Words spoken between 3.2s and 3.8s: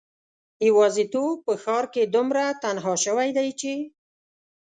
دی چې